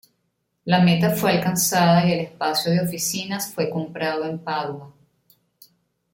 [0.65, 4.91] La meta fue alcanzada y el espacio de oficinas fue comprado en Padua.